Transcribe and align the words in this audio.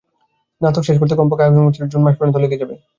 স্নাতক 0.61 0.83
শেষ 0.85 0.97
করতে 0.99 1.15
কমপক্ষে 1.15 1.45
আগামী 1.45 1.65
বছরের 1.67 1.91
জুন 1.91 2.01
মাস 2.03 2.15
পর্যন্ত 2.17 2.37
লেগে 2.39 2.59
যাবে। 2.61 2.75